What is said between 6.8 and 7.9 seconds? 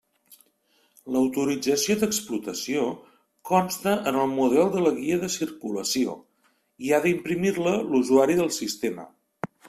i ha d'imprimir-la